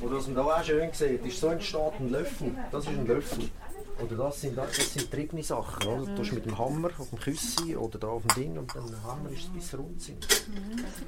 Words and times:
Oder 0.00 0.16
was 0.16 0.26
man 0.26 0.36
da 0.36 0.42
auch 0.42 0.62
schön 0.62 0.90
sieht, 0.92 1.24
ist 1.24 1.40
so 1.40 1.48
entsteht 1.48 2.00
ein 2.00 2.10
Löffel. 2.10 2.54
Das 2.70 2.84
ist 2.84 2.90
ein 2.90 3.06
Löffel. 3.06 3.48
Oder 4.04 4.16
das 4.16 4.40
sind, 4.42 4.58
das 4.58 4.92
sind 4.92 5.10
triebene 5.10 5.42
Sachen. 5.42 5.88
Oder? 5.88 6.14
Du 6.14 6.34
mit 6.34 6.44
dem 6.44 6.58
Hammer 6.58 6.90
auf 6.98 7.08
dem 7.08 7.18
Küssi 7.18 7.74
oder 7.74 7.98
da 7.98 8.08
auf 8.08 8.22
dem 8.26 8.42
Ding 8.42 8.58
und 8.58 8.74
dann 8.74 9.02
Hammer 9.04 9.30
ist 9.30 9.44
es 9.44 9.48
bis 9.48 9.78
rund 9.78 10.00
sind. 10.00 10.22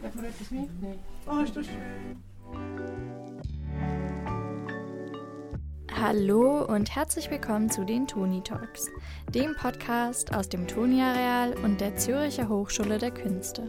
Darf 0.02 0.14
man 0.14 0.24
etwas 0.24 0.50
mitnehmen? 0.50 0.98
Ah, 1.26 1.42
ist 1.42 1.54
das 1.54 1.66
schön. 1.66 2.16
Hallo 6.00 6.64
und 6.64 6.94
herzlich 6.94 7.30
willkommen 7.30 7.68
zu 7.68 7.84
den 7.84 8.06
Toni 8.06 8.40
Talks, 8.42 8.88
dem 9.34 9.54
Podcast 9.56 10.32
aus 10.32 10.48
dem 10.48 10.66
Toni-Areal 10.66 11.54
und 11.64 11.80
der 11.80 11.96
Züricher 11.96 12.48
Hochschule 12.48 12.98
der 12.98 13.10
Künste. 13.10 13.68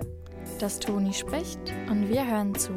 Das 0.59 0.79
Toni 0.79 1.13
spricht 1.13 1.59
und 1.89 2.07
wir 2.07 2.25
hören 2.25 2.55
zu. 2.55 2.71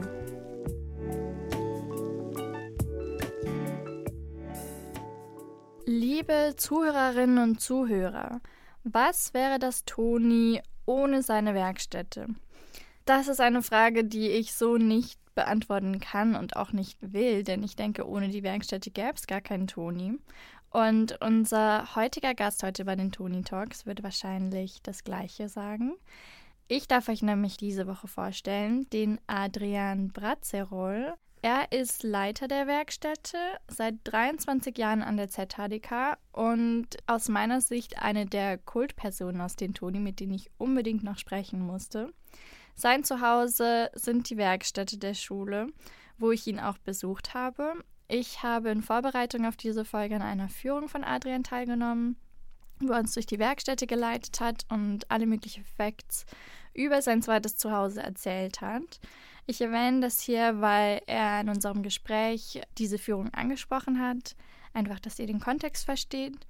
Liebe 6.14 6.52
Zuhörerinnen 6.58 7.38
und 7.38 7.60
Zuhörer, 7.62 8.42
was 8.84 9.32
wäre 9.32 9.58
das 9.58 9.86
Toni 9.86 10.60
ohne 10.84 11.22
seine 11.22 11.54
Werkstätte? 11.54 12.26
Das 13.06 13.28
ist 13.28 13.40
eine 13.40 13.62
Frage, 13.62 14.04
die 14.04 14.28
ich 14.28 14.52
so 14.52 14.76
nicht 14.76 15.18
beantworten 15.34 16.00
kann 16.00 16.36
und 16.36 16.54
auch 16.54 16.72
nicht 16.72 16.98
will, 17.00 17.44
denn 17.44 17.62
ich 17.62 17.76
denke, 17.76 18.06
ohne 18.06 18.28
die 18.28 18.42
Werkstätte 18.42 18.90
gäbe 18.90 19.14
es 19.14 19.26
gar 19.26 19.40
keinen 19.40 19.68
Toni. 19.68 20.18
Und 20.68 21.18
unser 21.22 21.96
heutiger 21.96 22.34
Gast 22.34 22.62
heute 22.62 22.84
bei 22.84 22.94
den 22.94 23.10
Toni 23.10 23.42
Talks 23.42 23.86
würde 23.86 24.02
wahrscheinlich 24.02 24.82
das 24.82 25.04
Gleiche 25.04 25.48
sagen. 25.48 25.94
Ich 26.68 26.88
darf 26.88 27.08
euch 27.08 27.22
nämlich 27.22 27.56
diese 27.56 27.86
Woche 27.86 28.06
vorstellen, 28.06 28.86
den 28.90 29.18
Adrian 29.28 30.08
Bratzerol. 30.08 31.14
Er 31.44 31.72
ist 31.72 32.04
Leiter 32.04 32.46
der 32.46 32.68
Werkstätte, 32.68 33.36
seit 33.66 33.96
23 34.04 34.78
Jahren 34.78 35.02
an 35.02 35.16
der 35.16 35.28
ZHDK 35.28 36.16
und 36.30 36.86
aus 37.08 37.28
meiner 37.28 37.60
Sicht 37.60 38.00
eine 38.00 38.26
der 38.26 38.58
Kultpersonen 38.58 39.40
aus 39.40 39.56
den 39.56 39.74
Toni, 39.74 39.98
mit 39.98 40.20
denen 40.20 40.34
ich 40.34 40.52
unbedingt 40.56 41.02
noch 41.02 41.18
sprechen 41.18 41.60
musste. 41.60 42.12
Sein 42.76 43.02
Zuhause 43.02 43.90
sind 43.92 44.30
die 44.30 44.36
Werkstätte 44.36 44.98
der 44.98 45.14
Schule, 45.14 45.66
wo 46.16 46.30
ich 46.30 46.46
ihn 46.46 46.60
auch 46.60 46.78
besucht 46.78 47.34
habe. 47.34 47.74
Ich 48.06 48.44
habe 48.44 48.70
in 48.70 48.80
Vorbereitung 48.80 49.44
auf 49.44 49.56
diese 49.56 49.84
Folge 49.84 50.14
an 50.14 50.22
einer 50.22 50.48
Führung 50.48 50.88
von 50.88 51.02
Adrian 51.02 51.42
teilgenommen, 51.42 52.14
wo 52.78 52.92
er 52.92 53.00
uns 53.00 53.14
durch 53.14 53.26
die 53.26 53.40
Werkstätte 53.40 53.88
geleitet 53.88 54.40
hat 54.40 54.64
und 54.68 55.10
alle 55.10 55.26
möglichen 55.26 55.64
Facts 55.64 56.24
über 56.72 57.02
sein 57.02 57.20
zweites 57.20 57.56
Zuhause 57.56 58.00
erzählt 58.00 58.60
hat. 58.60 59.00
Ich 59.46 59.60
erwähne 59.60 60.00
das 60.00 60.20
hier, 60.20 60.60
weil 60.60 61.02
er 61.06 61.40
in 61.40 61.48
unserem 61.48 61.82
Gespräch 61.82 62.60
diese 62.78 62.98
Führung 62.98 63.32
angesprochen 63.34 64.00
hat. 64.00 64.36
Einfach, 64.72 65.00
dass 65.00 65.18
ihr 65.18 65.26
den 65.26 65.40
Kontext 65.40 65.84
versteht. 65.84 66.46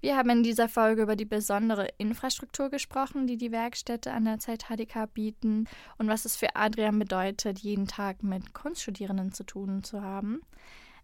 Wir 0.00 0.16
haben 0.16 0.30
in 0.30 0.42
dieser 0.42 0.68
Folge 0.68 1.02
über 1.02 1.16
die 1.16 1.24
besondere 1.24 1.88
Infrastruktur 1.98 2.68
gesprochen, 2.68 3.26
die 3.26 3.38
die 3.38 3.50
Werkstätte 3.50 4.12
an 4.12 4.26
der 4.26 4.38
ZHDK 4.38 5.06
bieten 5.12 5.66
und 5.98 6.08
was 6.08 6.26
es 6.26 6.36
für 6.36 6.54
Adrian 6.54 6.98
bedeutet, 6.98 7.58
jeden 7.60 7.88
Tag 7.88 8.22
mit 8.22 8.52
Kunststudierenden 8.52 9.32
zu 9.32 9.44
tun 9.44 9.82
zu 9.82 10.02
haben. 10.02 10.42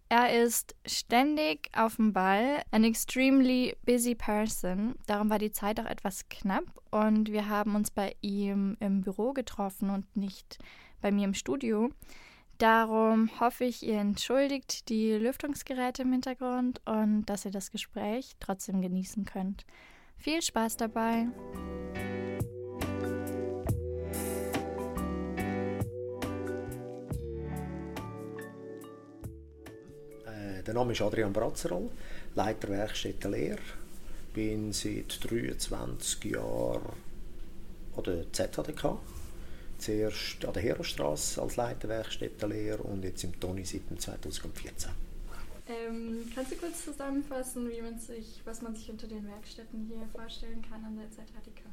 Er 0.09 0.43
ist 0.43 0.75
ständig 0.85 1.71
auf 1.75 1.95
dem 1.95 2.13
Ball, 2.13 2.61
an 2.69 2.83
extremely 2.83 3.75
busy 3.83 4.13
person. 4.13 4.93
Darum 5.07 5.31
war 5.31 5.39
die 5.39 5.51
Zeit 5.51 5.79
auch 5.79 5.85
etwas 5.85 6.29
knapp 6.29 6.65
und 6.91 7.31
wir 7.31 7.49
haben 7.49 7.73
uns 7.73 7.89
bei 7.89 8.15
ihm 8.21 8.77
im 8.79 9.01
Büro 9.01 9.33
getroffen 9.33 9.89
und 9.89 10.15
nicht 10.15 10.59
bei 11.03 11.11
mir 11.11 11.25
im 11.25 11.35
Studio. 11.35 11.91
Darum 12.57 13.29
hoffe 13.39 13.65
ich, 13.65 13.83
ihr 13.83 13.99
entschuldigt 13.99 14.89
die 14.89 15.11
Lüftungsgeräte 15.11 16.03
im 16.03 16.13
Hintergrund 16.13 16.81
und 16.85 17.25
dass 17.25 17.45
ihr 17.45 17.51
das 17.51 17.71
Gespräch 17.71 18.31
trotzdem 18.39 18.81
genießen 18.81 19.25
könnt. 19.25 19.65
Viel 20.17 20.41
Spaß 20.41 20.77
dabei! 20.77 21.27
Äh, 30.25 30.63
der 30.63 30.73
Name 30.73 30.93
ist 30.93 31.01
Adrian 31.01 31.33
Bratzerl, 31.33 31.89
Leiter 32.33 32.69
Werkstätte 32.69 33.27
Lehr. 33.27 33.57
Bin 34.33 34.71
seit 34.71 35.19
23 35.29 36.23
Jahren 36.31 36.93
an 37.95 38.03
der 38.03 38.31
ZHDK 38.31 38.97
zuerst 39.77 40.45
an 40.45 40.53
der 40.53 40.61
Herostraße 40.61 41.41
als 41.41 41.55
Leiter 41.55 41.89
Werkstättenlehre 41.89 42.83
und 42.83 43.03
jetzt 43.03 43.23
im 43.23 43.39
Toni 43.39 43.65
seit 43.65 43.81
2014. 43.97 44.91
Ähm, 45.67 46.29
kannst 46.35 46.51
du 46.51 46.55
kurz 46.57 46.83
zusammenfassen, 46.83 47.69
wie 47.69 47.81
man 47.81 47.97
sich, 47.97 48.41
was 48.43 48.61
man 48.61 48.75
sich 48.75 48.89
unter 48.89 49.07
den 49.07 49.25
Werkstätten 49.27 49.85
hier 49.87 50.07
vorstellen 50.11 50.61
kann 50.69 50.83
an 50.83 50.97
der 50.97 51.09
ZHDK? 51.09 51.63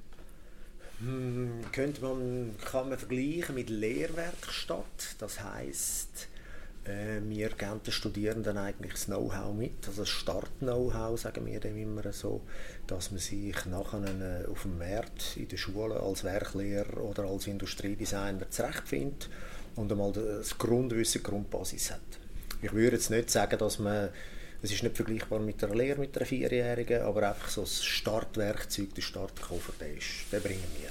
Hm, 1.00 1.64
könnte 1.72 2.02
man, 2.02 2.54
kann 2.64 2.88
man 2.88 2.98
vergleichen 2.98 3.54
mit 3.54 3.70
Lehrwerkstatt. 3.70 5.16
Das 5.18 5.42
heißt, 5.42 6.28
äh, 6.84 7.20
wir 7.22 7.50
geben 7.50 7.80
den 7.84 7.92
Studierenden 7.92 8.56
eigentlich 8.56 8.92
das 8.92 9.06
Know-how 9.06 9.54
mit, 9.54 9.86
also 9.86 10.02
das 10.02 10.08
Start-Know-how, 10.08 11.18
sagen 11.20 11.46
wir 11.46 11.60
dem 11.60 11.76
immer 11.76 12.12
so, 12.12 12.40
dass 12.86 13.10
man 13.10 13.20
sich 13.20 13.64
nachher 13.66 14.02
äh, 14.02 14.46
auf 14.46 14.62
dem 14.62 14.78
Markt, 14.78 15.36
in 15.36 15.48
der 15.48 15.56
Schule 15.56 16.00
als 16.00 16.24
Werklehrer 16.24 17.02
oder 17.02 17.24
als 17.24 17.46
Industriedesigner 17.46 18.50
zurechtfindet 18.50 19.28
und 19.76 19.92
einmal 19.92 20.12
das 20.12 20.56
Grundwissen, 20.56 21.22
Grundbasis 21.22 21.90
hat. 21.90 22.00
Ich 22.62 22.72
würde 22.72 22.96
jetzt 22.96 23.10
nicht 23.10 23.30
sagen, 23.30 23.58
dass 23.58 23.78
man, 23.78 24.08
es 24.62 24.72
ist 24.72 24.82
nicht 24.82 24.96
vergleichbar 24.96 25.40
mit 25.40 25.62
einer 25.64 25.74
Lehre 25.74 26.00
mit 26.00 26.16
einer 26.16 26.26
Vierjährigen, 26.26 27.02
aber 27.02 27.30
einfach 27.30 27.48
so 27.48 27.62
das 27.62 27.84
Startwerkzeug, 27.84 28.94
der 28.94 29.02
Startkoffer, 29.02 29.72
den, 29.80 29.96
ist, 29.96 30.32
den 30.32 30.42
bringen 30.42 30.62
wir. 30.78 30.90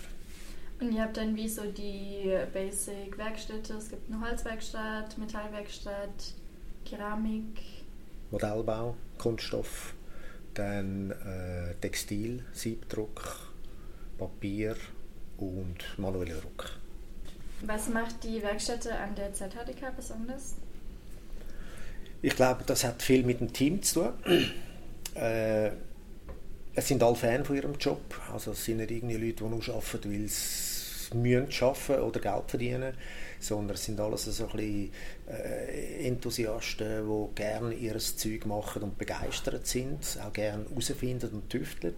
Und 0.79 0.93
ihr 0.93 1.01
habt 1.01 1.17
dann 1.17 1.35
wie 1.35 1.49
so 1.49 1.63
die 1.69 2.33
Basic-Werkstätte, 2.53 3.73
es 3.73 3.89
gibt 3.89 4.09
eine 4.09 4.21
Holzwerkstatt, 4.21 5.17
Metallwerkstatt, 5.17 6.33
Keramik. 6.85 7.59
Modellbau, 8.31 8.95
Kunststoff, 9.17 9.93
dann 10.53 11.11
äh, 11.11 11.73
Textil, 11.81 12.45
Siebdruck, 12.53 13.51
Papier 14.17 14.75
und 15.37 15.97
manueller 15.97 16.35
Druck. 16.35 16.71
Was 17.61 17.89
macht 17.89 18.23
die 18.23 18.41
Werkstätte 18.41 18.95
an 18.95 19.15
der 19.15 19.33
ZHDK 19.33 19.93
besonders? 19.95 20.55
Ich 22.21 22.35
glaube, 22.35 22.63
das 22.65 22.83
hat 22.85 23.01
viel 23.01 23.23
mit 23.23 23.41
dem 23.41 23.51
Team 23.51 23.81
zu 23.81 24.13
tun. 24.23 24.51
äh, 25.15 25.71
es 26.75 26.87
sind 26.87 27.03
alle 27.03 27.15
Fan 27.15 27.43
von 27.43 27.55
ihrem 27.55 27.75
Job. 27.77 27.99
Also 28.31 28.51
es 28.51 28.63
sind 28.63 28.77
nicht 28.77 28.91
irgendwie 28.91 29.17
Leute, 29.17 29.43
die 29.43 29.49
nur 29.49 29.61
arbeiten, 29.75 30.11
weil 30.11 30.27
sie 30.27 30.68
müssen 31.13 31.63
arbeiten 31.63 32.01
oder 32.01 32.19
Geld 32.19 32.43
verdienen, 32.49 32.93
sondern 33.39 33.75
es 33.75 33.85
sind 33.85 33.99
alles 33.99 34.25
so 34.25 34.47
ein 34.47 34.51
bisschen 34.51 34.91
äh, 35.29 36.07
Enthusiasten, 36.07 37.07
die 37.07 37.35
gerne 37.35 37.73
ihr 37.73 37.97
Zeug 37.97 38.45
machen 38.45 38.83
und 38.83 38.97
begeistert 38.97 39.65
sind, 39.67 40.19
auch 40.25 40.33
gerne 40.33 40.65
herausfinden 40.69 41.29
und 41.33 41.49
tüfteln. 41.49 41.95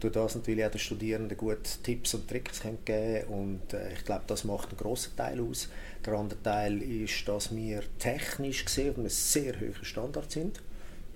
Durch 0.00 0.12
das 0.12 0.34
natürlich 0.34 0.64
auch 0.64 0.70
den 0.70 0.80
Studierenden 0.80 1.38
gute 1.38 1.62
Tipps 1.82 2.14
und 2.14 2.28
Tricks 2.28 2.60
geben 2.60 2.78
können 2.84 3.24
und 3.24 3.72
äh, 3.72 3.92
ich 3.92 4.04
glaube, 4.04 4.24
das 4.26 4.44
macht 4.44 4.70
einen 4.70 4.78
grossen 4.78 5.16
Teil 5.16 5.40
aus. 5.40 5.68
Der 6.04 6.14
andere 6.14 6.42
Teil 6.42 6.82
ist, 6.82 7.26
dass 7.26 7.54
wir 7.54 7.82
technisch 7.98 8.64
gesehen 8.64 8.90
auf 8.90 8.98
einem 8.98 9.08
sehr 9.08 9.58
hohen 9.60 9.84
Standard 9.84 10.30
sind 10.30 10.60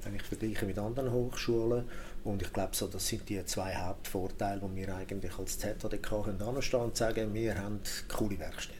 wenn 0.09 0.17
ich 0.17 0.23
vergleiche 0.23 0.67
mit 0.67 0.79
anderen 0.79 1.13
Hochschulen. 1.13 1.85
Und 2.25 2.43
ich 2.43 2.53
glaube, 2.53 2.75
so, 2.75 2.87
das 2.87 3.07
sind 3.07 3.29
die 3.29 3.45
zwei 3.45 3.75
Hauptvorteile, 3.75 4.61
die 4.61 4.77
wir 4.77 4.95
eigentlich 4.95 5.39
als 5.39 5.59
ZHDK 5.59 6.13
anstehen 6.41 6.81
und 6.81 6.97
sagen, 6.97 7.33
wir 7.35 7.59
haben 7.59 7.81
coole 8.09 8.39
Werkstätten. 8.39 8.79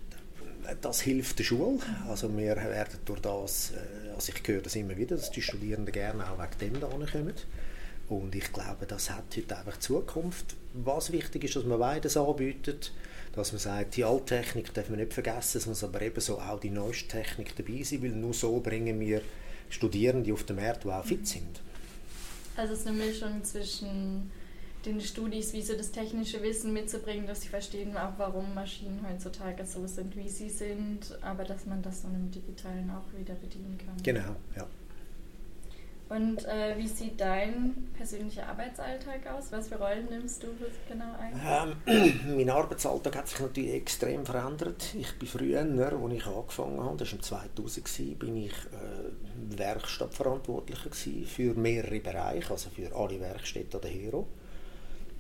Das 0.81 1.01
hilft 1.01 1.39
der 1.39 1.45
Schule. 1.45 1.79
Also 2.09 2.35
wir 2.37 2.57
werden 2.57 2.99
durch 3.05 3.21
das, 3.21 3.73
äh, 3.73 4.11
also 4.15 4.33
ich 4.35 4.47
höre 4.47 4.61
das 4.61 4.77
immer 4.77 4.97
wieder, 4.97 5.17
dass 5.17 5.31
die 5.31 5.41
Studierenden 5.41 5.93
gerne 5.93 6.31
auch 6.31 6.39
wegen 6.39 6.75
dem 6.75 6.81
da 6.81 6.89
kommen. 6.89 7.35
Und 8.09 8.35
ich 8.35 8.53
glaube, 8.53 8.87
das 8.87 9.11
hat 9.11 9.37
heute 9.37 9.57
einfach 9.57 9.79
Zukunft. 9.79 10.57
Was 10.75 11.13
wichtig 11.13 11.45
ist, 11.45 11.57
dass 11.57 11.65
man 11.65 11.79
beides 11.79 12.17
anbietet, 12.17 12.93
dass 13.35 13.53
man 13.53 13.61
sagt, 13.61 13.97
die 13.97 14.05
Alttechnik 14.05 14.73
darf 14.75 14.89
man 14.89 14.99
nicht 14.99 15.13
vergessen, 15.13 15.59
es 15.59 15.67
muss 15.67 15.85
aber 15.85 16.01
eben 16.01 16.21
so 16.21 16.39
auch 16.39 16.59
die 16.59 16.71
neueste 16.71 17.09
Technik 17.09 17.55
dabei 17.57 17.83
sein, 17.83 18.03
weil 18.03 18.11
nur 18.11 18.33
so 18.33 18.59
bringen 18.61 18.99
wir 18.99 19.21
Studierende 19.71 20.33
auf 20.33 20.45
dem 20.45 20.57
Markt, 20.57 20.85
die 20.85 20.89
auch 20.89 21.05
fit 21.05 21.27
sind. 21.27 21.61
Also 22.57 22.73
es 22.73 22.81
ist 22.81 22.87
eine 22.87 22.97
Mischung 22.97 23.45
zwischen 23.45 24.31
den 24.85 25.01
Studis, 25.01 25.53
wie 25.53 25.63
so 25.63 25.75
das 25.75 25.91
technische 25.91 26.43
Wissen 26.43 26.73
mitzubringen, 26.73 27.27
dass 27.27 27.43
sie 27.43 27.49
verstehen, 27.49 27.97
auch 27.97 28.13
warum 28.17 28.55
Maschinen 28.55 29.05
heutzutage 29.09 29.65
so 29.65 29.87
sind, 29.87 30.17
wie 30.17 30.29
sie 30.29 30.51
sind, 30.51 31.19
aber 31.23 31.45
dass 31.45 31.67
man 31.67 31.83
das 31.83 32.03
dann 32.03 32.15
im 32.15 32.31
Digitalen 32.31 32.91
auch 32.91 33.19
wieder 33.19 33.35
bedienen 33.35 33.79
kann. 33.79 34.03
Genau, 34.03 34.37
ja. 34.57 34.67
Und 36.09 36.47
äh, 36.47 36.75
wie 36.79 36.87
sieht 36.87 37.21
dein 37.21 37.89
persönlicher 37.95 38.49
Arbeitsalltag 38.49 39.27
aus? 39.27 39.53
Was 39.53 39.69
für 39.69 39.77
Rollen 39.77 40.09
nimmst 40.09 40.43
du 40.43 40.47
genau 40.89 41.13
ein? 41.21 41.77
Ähm, 41.87 42.21
mein 42.37 42.49
Arbeitsalltag 42.49 43.15
hat 43.15 43.29
sich 43.29 43.41
natürlich 43.41 43.75
extrem 43.75 44.25
verändert. 44.25 44.95
Ich 44.95 45.19
bin 45.19 45.29
früher, 45.29 45.61
als 45.61 46.13
ich 46.13 46.27
angefangen 46.27 46.81
habe, 46.83 46.97
das 46.97 47.13
war 47.31 47.45
im 47.45 47.55
2000, 47.55 48.19
bin 48.19 48.37
ich 48.37 48.53
äh, 48.53 49.28
Werkstattverantwortlicher 49.57 50.91
für 50.93 51.55
mehrere 51.55 52.01
Bereiche, 52.01 52.51
also 52.51 52.71
für 52.71 52.95
alle 52.95 53.21
Werkstätten 53.21 53.75
an 53.75 53.83
der 53.83 53.91
Hero. 53.91 54.27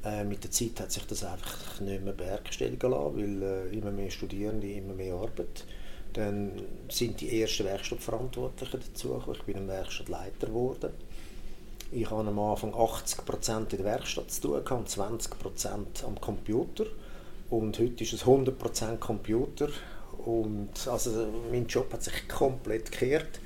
Äh, 0.05 0.25
mit 0.25 0.44
der 0.44 0.50
Zeit 0.50 0.81
hat 0.81 0.93
sich 0.93 1.06
das 1.06 1.25
einfach 1.25 1.81
nicht 1.81 2.05
mehr 2.05 2.12
bewerkstelligen 2.12 2.91
lassen, 2.91 3.17
weil 3.17 3.43
äh, 3.43 3.76
immer 3.76 3.91
mehr 3.91 4.11
Studierende, 4.11 4.70
immer 4.70 4.94
mehr 4.94 5.15
Arbeit. 5.15 5.65
Dann 6.12 6.53
sind 6.88 7.20
die 7.20 7.41
ersten 7.41 7.65
Werkstattverantwortlichen 7.65 8.81
dazugekommen. 8.81 9.37
Ich 9.37 9.43
bin 9.43 9.56
ein 9.56 9.69
Werkstattleiter 9.69 10.47
geworden. 10.47 10.91
Ich 11.91 12.11
habe 12.11 12.29
am 12.29 12.38
Anfang 12.38 12.73
80% 12.75 13.61
in 13.61 13.69
der 13.69 13.85
Werkstatt 13.85 14.31
zu 14.31 14.43
tun 14.43 14.61
und 14.61 14.88
20% 14.88 16.05
am 16.05 16.21
Computer. 16.21 16.85
Und 17.50 17.79
heute 17.79 18.05
ist 18.05 18.12
es 18.12 18.25
100% 18.25 18.99
Computer. 18.99 19.69
Und 20.25 20.87
also 20.87 21.29
mein 21.50 21.67
Job 21.67 21.93
hat 21.93 22.03
sich 22.03 22.29
komplett 22.29 22.91
gekehrt. 22.91 23.41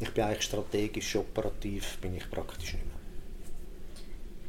Ich 0.00 0.12
bin 0.12 0.24
eigentlich 0.24 0.42
strategisch, 0.42 1.16
operativ, 1.16 1.98
bin 1.98 2.16
ich 2.16 2.30
praktisch 2.30 2.74
nicht 2.74 2.84
mehr. 2.84 2.96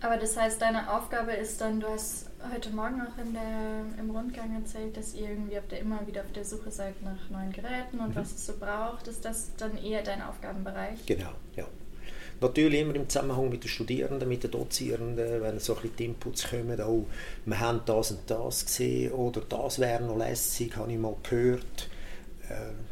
Aber 0.01 0.17
das 0.17 0.37
heißt, 0.37 0.61
deine 0.61 0.93
Aufgabe 0.93 1.31
ist 1.31 1.59
dann, 1.59 1.79
du 1.79 1.87
hast 1.87 2.29
heute 2.53 2.69
Morgen 2.69 3.01
auch 3.01 3.17
in 3.19 3.33
der, 3.33 3.99
im 3.99 4.11
Rundgang 4.11 4.53
erzählt, 4.55 4.95
dass 4.95 5.15
ihr 5.15 5.29
irgendwie 5.29 5.57
auf 5.57 5.67
der, 5.67 5.79
immer 5.79 6.05
wieder 6.05 6.21
auf 6.21 6.31
der 6.33 6.45
Suche 6.45 6.69
seid 6.69 7.01
nach 7.01 7.29
neuen 7.29 7.51
Geräten 7.51 7.99
und 7.99 8.09
mhm. 8.09 8.15
was 8.15 8.33
es 8.33 8.45
so 8.45 8.53
braucht. 8.59 9.07
Ist 9.07 9.25
das 9.25 9.51
dann 9.57 9.77
eher 9.77 10.03
dein 10.03 10.21
Aufgabenbereich? 10.21 11.05
Genau, 11.05 11.31
ja. 11.55 11.65
Natürlich 12.39 12.81
immer 12.81 12.93
im 12.93 13.09
Zusammenhang 13.09 13.49
mit 13.49 13.63
den 13.63 13.69
Studierenden, 13.69 14.29
mit 14.29 14.43
den 14.43 14.51
Dozierenden, 14.51 15.41
wenn 15.41 15.59
so 15.59 15.75
ein 15.75 15.81
bisschen 15.81 15.97
die 15.97 16.05
Inputs 16.05 16.47
kommen, 16.47 16.79
oh, 16.81 17.07
wir 17.45 17.59
haben 17.59 17.81
das 17.85 18.11
und 18.11 18.29
das 18.29 18.65
gesehen 18.65 19.11
oder 19.13 19.41
das 19.41 19.79
wäre 19.79 20.03
noch 20.03 20.17
lässig, 20.17 20.75
habe 20.75 20.91
ich 20.91 20.99
mal 20.99 21.15
gehört 21.23 21.89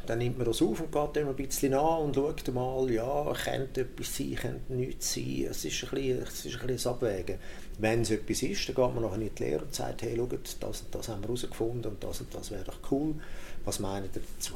dann 0.05 0.17
nimmt 0.17 0.37
man 0.37 0.45
das 0.45 0.61
auf 0.61 0.81
und 0.81 0.91
geht 0.91 1.15
dem 1.15 1.29
ein 1.29 1.35
bisschen 1.35 1.71
nach 1.71 1.99
und 1.99 2.15
schaut 2.15 2.53
mal, 2.53 2.91
ja, 2.91 3.33
könnte 3.33 3.81
etwas 3.81 4.17
sein, 4.17 4.35
könnte 4.35 4.73
nichts 4.73 5.13
sein. 5.13 5.47
Es 5.49 5.63
ist 5.63 5.83
ein 5.83 5.89
bisschen, 5.89 6.21
es 6.23 6.45
ist 6.45 6.61
ein, 6.61 6.67
bisschen 6.67 6.91
ein 6.91 6.95
Abwägen. 6.95 7.39
Wenn 7.77 8.01
es 8.01 8.11
etwas 8.11 8.43
ist, 8.43 8.67
dann 8.67 8.75
geht 8.75 8.93
man 8.95 9.03
nachher 9.03 9.21
in 9.21 9.33
die 9.33 9.43
Lehre 9.43 9.63
und 9.63 9.73
sagt, 9.73 10.01
hey, 10.01 10.15
schaut, 10.17 10.57
das 10.59 10.81
und 10.81 10.95
das 10.95 11.07
haben 11.07 11.21
wir 11.21 11.27
herausgefunden 11.27 11.91
und 11.91 12.03
das 12.03 12.21
und 12.21 12.33
das 12.35 12.51
wäre 12.51 12.63
doch 12.65 12.79
cool. 12.91 13.15
Was 13.63 13.79
meinen 13.79 14.09
ihr 14.13 14.21
dazu? 14.37 14.55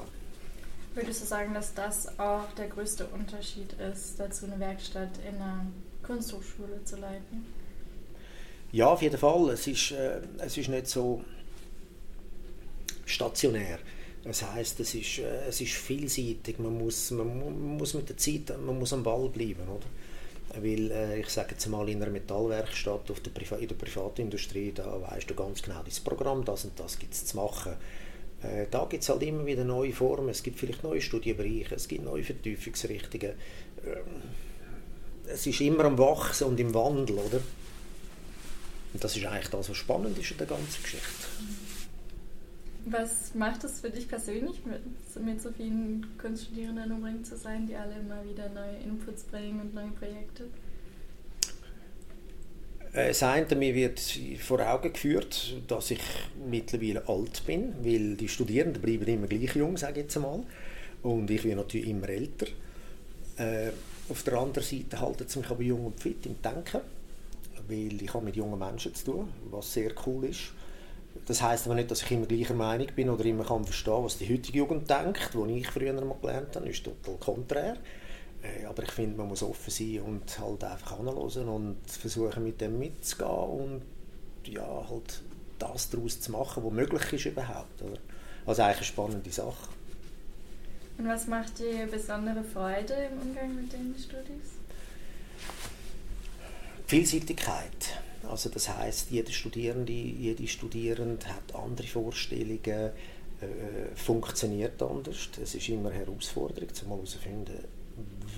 Würdest 0.96 1.22
du 1.22 1.26
sagen, 1.26 1.54
dass 1.54 1.74
das 1.74 2.20
auch 2.20 2.52
der 2.58 2.68
größte 2.68 3.08
Unterschied 3.08 3.74
ist, 3.74 4.20
dazu 4.20 4.46
eine 4.46 4.60
Werkstatt 4.60 5.18
in 5.28 5.36
einer 5.36 5.66
Kunsthochschule 6.04 6.84
zu 6.84 6.98
leiten? 6.98 7.46
Ja, 8.72 8.88
auf 8.88 9.02
jeden 9.02 9.18
Fall. 9.18 9.50
Es 9.52 9.66
ist, 9.66 9.92
äh, 9.92 10.20
es 10.40 10.58
ist 10.58 10.68
nicht 10.68 10.88
so 10.88 11.24
stationär. 13.06 13.80
Das 14.24 14.44
heißt, 14.44 14.80
es 14.80 14.96
ist, 14.96 15.20
äh, 15.20 15.48
es 15.48 15.62
ist 15.62 15.74
vielseitig. 15.74 16.60
Man 16.60 16.78
muss, 16.78 17.12
man 17.12 17.78
muss 17.78 17.94
mit 17.94 18.10
der 18.10 18.18
Zeit, 18.18 18.54
man 18.66 18.78
muss 18.78 18.94
am 18.94 19.04
Ball 19.04 19.30
bleiben, 19.30 19.68
oder? 19.68 20.62
Weil 20.62 20.92
äh, 20.92 21.20
ich 21.20 21.30
sage 21.30 21.52
jetzt 21.52 21.68
mal 21.68 21.88
in 21.90 22.02
einer 22.02 22.12
Metallwerkstatt 22.12 23.12
auf 23.12 23.20
der 23.20 23.32
Priva 23.32 23.56
in 23.58 23.68
der 23.68 23.76
Privatindustrie, 23.76 24.72
da 24.74 25.00
weißt 25.02 25.30
du 25.30 25.36
ganz 25.36 25.62
genau 25.62 25.82
das 25.86 26.00
Programm, 26.00 26.44
das 26.44 26.66
und 26.66 26.80
das 26.80 26.98
gibt 26.98 27.14
es 27.14 27.26
zu 27.26 27.38
machen. 27.38 27.74
Äh, 28.42 28.66
da 28.70 28.86
gibt 28.86 29.04
es 29.04 29.10
halt 29.10 29.22
immer 29.24 29.46
wieder 29.46 29.64
neue 29.64 29.94
Formen. 29.94 30.30
Es 30.30 30.44
gibt 30.44 30.60
vielleicht 30.60 30.84
neue 30.84 31.02
Studienbereiche, 31.02 31.76
es 31.76 31.88
gibt 31.88 32.04
neue 32.04 32.24
Vertiefungsrichtungen. 32.24 33.34
Ähm, 33.86 34.22
es 35.28 35.46
ist 35.46 35.62
immer 35.62 35.86
am 35.86 35.98
Wachsen 35.98 36.48
und 36.48 36.60
im 36.60 36.74
Wandel, 36.74 37.18
oder? 37.18 37.42
Und 38.94 39.04
das 39.04 39.16
ist 39.16 39.26
eigentlich 39.26 39.50
das, 39.50 39.70
was 39.70 39.78
spannend 39.78 40.18
ist 40.18 40.32
in 40.32 40.38
der 40.38 40.48
ganzen 40.48 40.82
Geschichte. 40.82 41.28
Was 42.92 43.36
macht 43.36 43.64
es 43.64 43.82
für 43.82 43.90
dich 43.90 44.08
persönlich, 44.08 44.62
mit, 44.66 44.82
mit 45.24 45.42
so 45.42 45.52
vielen 45.52 46.08
Kunststudierenden 46.18 46.92
umringt 46.92 47.28
zu 47.28 47.38
sein, 47.38 47.68
die 47.68 47.76
alle 47.76 47.96
immer 48.00 48.24
wieder 48.24 48.50
neue 48.50 48.78
Inputs 48.84 49.24
bringen 49.24 49.62
und 49.62 49.74
neue 49.76 49.92
Projekte? 49.92 50.46
Äh, 52.94 53.10
das 53.10 53.22
eine, 53.22 53.56
mir 53.56 53.76
wird 53.76 54.00
vor 54.40 54.60
Augen 54.62 54.92
geführt, 54.92 55.56
dass 55.68 55.92
ich 55.92 56.02
mittlerweile 56.50 57.08
alt 57.08 57.46
bin, 57.46 57.74
weil 57.84 58.16
die 58.16 58.28
Studierenden 58.28 58.82
bleiben 58.82 59.06
immer 59.06 59.28
gleich 59.28 59.56
jung, 59.56 59.78
sage 59.78 60.00
ich 60.00 60.06
jetzt 60.06 60.18
einmal. 60.18 60.44
Und 61.04 61.30
ich 61.30 61.44
werde 61.44 61.58
natürlich 61.62 61.90
immer 61.90 62.10
älter. 62.10 62.48
Äh, 63.38 63.72
auf 64.10 64.24
der 64.24 64.34
anderen 64.34 64.68
Seite 64.68 65.00
halten 65.00 65.28
sie 65.28 65.40
mich 65.40 65.50
aber 65.50 65.62
jung 65.62 65.86
und 65.86 66.00
fit 66.00 66.26
im 66.26 66.42
Denken, 66.42 66.82
weil 67.68 68.02
ich 68.02 68.14
habe 68.14 68.26
mit 68.26 68.36
jungen 68.36 68.58
Menschen 68.58 68.96
zu 68.96 69.06
tun, 69.06 69.30
was 69.52 69.72
sehr 69.72 69.92
cool 70.06 70.26
ist. 70.26 70.54
Das 71.26 71.42
heißt 71.42 71.66
aber 71.68 71.76
nicht, 71.76 71.92
dass 71.92 72.02
ich 72.02 72.12
immer 72.12 72.26
gleicher 72.26 72.54
Meinung 72.54 72.88
bin 72.96 73.10
oder 73.10 73.24
immer 73.26 73.46
kann 73.46 73.64
verstehen, 73.64 74.04
was 74.04 74.18
die 74.18 74.34
heutige 74.34 74.60
Jugend 74.60 74.90
denkt, 74.90 75.30
wo 75.34 75.46
ich 75.46 75.68
früher 75.68 75.94
mal 75.94 76.18
gelernt 76.22 76.56
habe, 76.56 76.70
ist 76.70 76.84
total 76.84 77.16
konträr. 77.18 77.78
Äh, 78.42 78.66
aber 78.66 78.84
ich 78.84 78.92
finde, 78.92 79.18
man 79.18 79.28
muss 79.28 79.44
offen 79.44 79.70
sein 79.70 80.02
und 80.02 80.40
halt 80.40 80.64
einfach 80.64 81.00
anhören 81.00 81.50
und 81.50 81.78
versuchen, 81.88 82.44
mit 82.44 82.62
dem 82.62 82.80
mitzugehen 82.80 83.30
und 83.30 83.82
ja, 84.46 84.86
halt 84.90 85.22
das 85.60 85.90
daraus 85.90 86.20
zu 86.20 86.32
machen, 86.32 86.64
was 86.64 86.72
möglich 86.72 87.14
ist 87.14 87.26
überhaupt. 87.26 87.82
Oder? 87.82 88.00
Also 88.46 88.62
eigentlich 88.62 88.78
eine 88.78 88.86
spannende 88.86 89.32
Sache. 89.32 89.70
Und 90.98 91.08
was 91.08 91.28
macht 91.28 91.60
dir 91.60 91.88
besondere 91.88 92.44
Freude 92.44 92.94
im 93.12 93.22
Umgang 93.22 93.56
mit 93.56 93.72
den 93.72 93.96
Studis? 93.98 94.60
Vielseitigkeit 96.88 98.02
also 98.30 98.50
das 98.50 98.70
heißt, 98.70 99.12
jeder 99.12 99.32
Studierende, 99.32 99.92
jede 99.92 100.48
Studierende 100.48 101.26
hat 101.28 101.56
andere 101.56 101.88
Vorstellungen, 101.88 102.92
äh, 103.42 103.96
funktioniert 103.96 104.82
anders. 104.82 105.30
Es 105.42 105.56
ist 105.56 105.70
immer 105.70 105.90
eine 105.90 106.00
Herausforderung, 106.00 106.70
um 106.84 106.90
herauszufinden, 106.90 107.56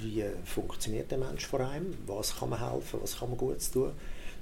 wie 0.02 0.24
funktioniert 0.46 1.12
der 1.12 1.18
Mensch 1.18 1.46
vor 1.46 1.62
einem, 1.62 1.94
was 2.06 2.38
kann 2.38 2.50
man 2.50 2.72
helfen, 2.72 3.00
was 3.02 3.18
kann 3.18 3.30
man 3.30 3.38
gut 3.38 3.58
tun. 3.72 3.92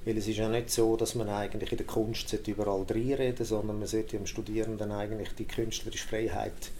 Weil 0.05 0.17
es 0.17 0.27
ist 0.27 0.37
ja 0.37 0.47
nicht 0.47 0.69
so, 0.69 0.95
dass 0.95 1.15
man 1.15 1.29
eigentlich 1.29 1.71
in 1.71 1.77
der 1.77 1.87
Kunst 1.87 2.33
überall 2.47 2.85
reinreden 2.89 3.45
sondern 3.45 3.79
man 3.79 3.87
sollte 3.87 4.17
dem 4.17 4.25
Studierenden 4.25 4.91
eigentlich 4.91 5.29
die 5.37 5.45
künstlerische 5.45 6.07
Freiheit 6.07 6.71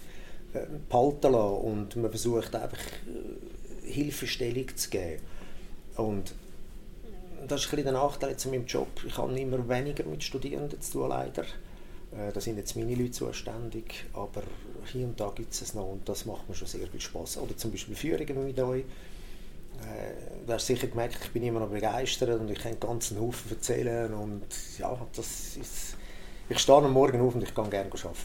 äh, 0.54 0.66
behalten 0.90 1.32
lassen 1.32 1.62
und 1.62 1.96
man 1.98 2.10
versucht 2.12 2.56
einfach 2.56 2.78
äh, 2.78 3.92
Hilfestellung 3.92 4.76
zu 4.76 4.90
geben. 4.90 5.22
Und 5.96 6.34
das 7.48 7.66
ist 7.66 7.74
ein 7.74 7.84
der 7.84 7.94
Nachteil 7.94 8.38
zu 8.38 8.50
meinem 8.50 8.66
Job. 8.66 8.88
Ich 9.06 9.18
habe 9.18 9.38
immer 9.40 9.68
weniger 9.68 10.04
mit 10.06 10.24
Studierenden 10.24 10.82
zu 10.82 10.92
tun, 10.94 11.10
leider. 11.10 11.44
Äh, 12.12 12.32
da 12.34 12.42
sind 12.42 12.58
jetzt 12.58 12.76
meine 12.76 12.96
Leute 12.96 13.12
zuständig, 13.12 14.06
aber 14.14 14.44
hier 14.86 15.06
und 15.06 15.20
da 15.20 15.32
gibt 15.36 15.54
es 15.54 15.62
es 15.62 15.74
noch 15.74 15.92
und 15.92 16.08
das 16.08 16.26
macht 16.26 16.48
mir 16.50 16.56
schon 16.56 16.68
sehr 16.68 16.88
viel 16.88 17.02
Spaß. 17.02 17.38
Oder 17.38 17.56
zum 17.56 17.72
Beispiel 17.72 17.96
Führungen 17.96 18.46
mit 18.46 18.60
euch. 18.60 18.82
Äh, 18.82 20.46
du 20.46 20.54
hast 20.54 20.66
sicher 20.68 20.88
gemerkt, 20.88 21.20
ich 21.22 21.32
bin 21.32 21.44
immer 21.44 21.60
noch 21.60 21.70
begeistert 21.70 22.40
und 22.40 22.50
ich 22.50 22.58
kann 22.60 22.72
einen 22.72 22.80
ganzen 22.80 23.20
Haufen 23.20 23.52
erzählen 23.52 24.14
und 24.14 24.46
ja, 24.78 24.98
das 25.16 25.58
ist... 25.58 25.96
Ich 26.50 26.58
stehe 26.58 26.80
am 26.80 26.94
Morgen 26.94 27.22
auf 27.22 27.36
und 27.36 27.44
ich 27.44 27.54
kann 27.54 27.70
gerne 27.70 27.92
arbeiten. 27.92 28.16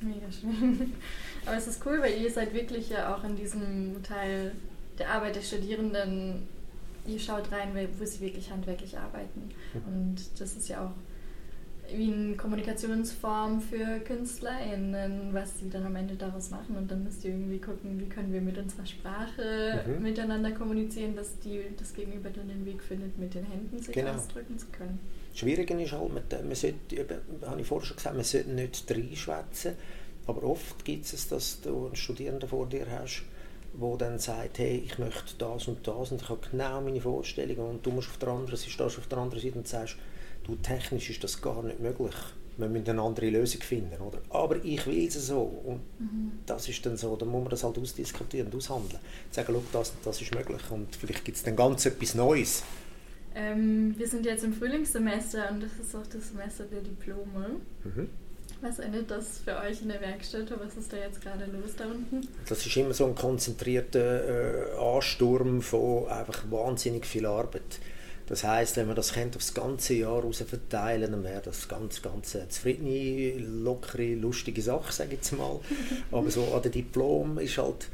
Mega 0.00 0.30
schön. 0.30 0.92
Aber 1.46 1.56
es 1.56 1.66
ist 1.66 1.84
cool, 1.86 2.00
weil 2.00 2.20
ihr 2.20 2.30
seid 2.30 2.52
wirklich 2.52 2.90
ja 2.90 3.14
auch 3.14 3.24
in 3.24 3.36
diesem 3.36 4.02
Teil 4.02 4.52
der 4.98 5.10
Arbeit 5.10 5.36
der 5.36 5.40
Studierenden 5.40 6.46
ihr 7.08 7.18
schaut 7.18 7.50
rein, 7.50 7.70
wo 7.98 8.04
sie 8.04 8.20
wirklich 8.20 8.50
handwerklich 8.50 8.96
arbeiten. 8.98 9.50
Mhm. 9.74 9.92
Und 9.92 10.16
das 10.38 10.56
ist 10.56 10.68
ja 10.68 10.84
auch 10.84 10.92
wie 11.90 12.12
eine 12.12 12.36
Kommunikationsform 12.36 13.60
für 13.60 14.00
KünstlerInnen, 14.00 15.32
was 15.32 15.58
sie 15.58 15.70
dann 15.70 15.86
am 15.86 15.96
Ende 15.96 16.16
daraus 16.16 16.50
machen. 16.50 16.76
Und 16.76 16.90
dann 16.90 17.02
müsst 17.04 17.24
ihr 17.24 17.30
irgendwie 17.30 17.58
gucken, 17.58 17.98
wie 17.98 18.08
können 18.08 18.32
wir 18.32 18.40
mit 18.40 18.58
unserer 18.58 18.84
Sprache 18.84 19.84
mhm. 19.86 20.02
miteinander 20.02 20.52
kommunizieren, 20.52 21.16
dass 21.16 21.38
die, 21.38 21.62
das 21.78 21.94
Gegenüber 21.94 22.28
dann 22.30 22.48
den 22.48 22.66
Weg 22.66 22.82
findet, 22.82 23.18
mit 23.18 23.34
den 23.34 23.44
Händen 23.44 23.78
sich 23.78 23.94
genau. 23.94 24.12
ausdrücken 24.12 24.58
zu 24.58 24.66
können. 24.66 24.98
Schwierig 25.34 25.70
ist 25.70 25.92
halt, 25.92 26.12
man 26.12 26.54
sollte, 26.54 27.20
habe 27.46 27.60
ich 27.60 27.66
vorher 27.66 27.86
schon 27.86 27.96
gesagt, 27.96 28.16
man 28.16 28.24
sollte 28.24 28.50
nicht 28.50 28.90
reinschwätzen, 28.90 29.74
aber 30.26 30.42
oft 30.42 30.84
gibt 30.84 31.06
es, 31.06 31.28
dass 31.28 31.60
du 31.60 31.86
einen 31.86 31.96
Studierenden 31.96 32.48
vor 32.48 32.66
dir 32.66 32.86
hast, 32.90 33.22
wo 33.74 33.96
dann 33.96 34.18
sagt, 34.18 34.58
hey, 34.58 34.82
ich 34.84 34.98
möchte 34.98 35.34
das 35.38 35.68
und 35.68 35.86
das 35.86 36.10
und 36.10 36.22
ich 36.22 36.28
habe 36.28 36.40
genau 36.50 36.80
meine 36.80 37.00
Vorstellungen 37.00 37.70
und 37.70 37.86
du 37.86 37.90
musst 37.90 38.08
auf 38.08 38.18
der 38.18 38.28
anderen 38.28 38.56
Seite, 38.56 38.70
stehst 38.70 38.98
auf 38.98 39.06
der 39.06 39.18
anderen 39.18 39.42
Seite 39.42 39.58
und 39.58 39.68
sagst, 39.68 39.96
du, 40.44 40.56
technisch 40.56 41.10
ist 41.10 41.22
das 41.22 41.40
gar 41.40 41.62
nicht 41.62 41.80
möglich. 41.80 42.14
Wir 42.56 42.68
müssen 42.68 42.90
eine 42.90 43.02
andere 43.02 43.30
Lösung 43.30 43.60
finden, 43.60 44.00
oder? 44.00 44.18
Aber 44.30 44.56
ich 44.64 44.84
will 44.86 45.06
es 45.06 45.14
so 45.14 45.42
und 45.42 45.80
mhm. 46.00 46.32
das 46.44 46.68
ist 46.68 46.84
dann 46.84 46.96
so, 46.96 47.14
dann 47.14 47.28
muss 47.28 47.42
man 47.42 47.50
das 47.50 47.62
halt 47.62 47.78
ausdiskutieren 47.78 48.48
und 48.48 48.56
aushandeln. 48.56 49.00
Sagen, 49.30 49.52
schau, 49.52 49.62
das 49.72 49.92
das 50.02 50.20
ist 50.20 50.34
möglich 50.34 50.62
und 50.70 50.96
vielleicht 50.96 51.24
gibt 51.24 51.36
es 51.36 51.44
dann 51.44 51.54
ganz 51.54 51.86
etwas 51.86 52.16
Neues. 52.16 52.64
Ähm, 53.34 53.94
wir 53.96 54.08
sind 54.08 54.26
jetzt 54.26 54.42
im 54.42 54.52
Frühlingssemester 54.52 55.50
und 55.52 55.62
das 55.62 55.70
ist 55.80 55.94
auch 55.94 56.06
das 56.06 56.30
Semester 56.30 56.64
der 56.64 56.80
Diplome. 56.80 57.60
Mhm. 57.84 58.08
Was 58.60 58.78
endet 58.80 59.10
das 59.10 59.38
für 59.44 59.56
euch 59.56 59.82
in 59.82 59.88
der 59.88 60.00
Werkstatt? 60.00 60.50
Was 60.58 60.76
ist 60.76 60.92
da 60.92 60.96
jetzt 60.96 61.20
gerade 61.20 61.46
los 61.46 61.76
da 61.76 61.86
unten? 61.86 62.26
Das 62.48 62.66
ist 62.66 62.76
immer 62.76 62.92
so 62.92 63.06
ein 63.06 63.14
konzentrierter 63.14 64.72
äh, 64.74 64.96
Ansturm 64.96 65.62
von 65.62 66.08
einfach 66.08 66.42
wahnsinnig 66.50 67.06
viel 67.06 67.26
Arbeit. 67.26 67.78
Das 68.26 68.44
heißt, 68.44 68.76
wenn 68.76 68.88
man 68.88 68.96
das 68.96 69.14
kennt, 69.14 69.36
aufs 69.36 69.54
ganze 69.54 69.94
Jahr 69.94 70.22
raus 70.22 70.44
verteilen, 70.46 71.12
dann 71.12 71.24
wäre 71.24 71.40
das 71.40 71.66
ganz, 71.66 72.02
ganz 72.02 72.36
eine 72.36 72.48
zufriedene, 72.48 73.38
lockere, 73.38 74.14
lustige 74.14 74.60
Sache, 74.60 74.92
sage 74.92 75.10
ich 75.10 75.16
jetzt 75.16 75.32
mal. 75.32 75.60
Aber 76.12 76.30
so 76.30 76.52
an 76.54 76.60
dem 76.60 76.72
Diplom 76.72 77.38
ist 77.38 77.56
halt 77.56 77.88